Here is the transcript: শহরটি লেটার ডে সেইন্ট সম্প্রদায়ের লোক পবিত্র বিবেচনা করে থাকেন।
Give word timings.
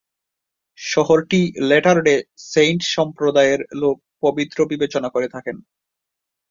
শহরটি 0.79 1.41
লেটার 1.69 1.97
ডে 2.03 2.15
সেইন্ট 2.51 2.81
সম্প্রদায়ের 2.95 3.61
লোক 3.73 3.97
পবিত্র 4.23 4.57
বিবেচনা 4.65 5.09
করে 5.09 5.27
থাকেন। 5.27 5.57